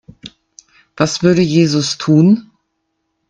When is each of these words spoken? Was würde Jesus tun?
Was 0.97 1.21
würde 1.21 1.43
Jesus 1.43 1.99
tun? 1.99 2.49